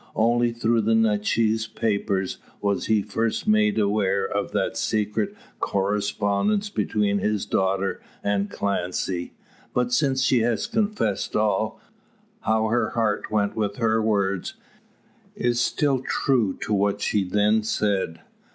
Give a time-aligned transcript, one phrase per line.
[0.15, 7.19] Only through the Natchez newspapers was he first made aware of that secret correspondence between
[7.19, 9.33] his daughter and Clancy.
[9.75, 11.79] But since she has confessed all
[12.39, 14.55] how her heart went with her words;
[15.35, 18.21] is still true to what she then said.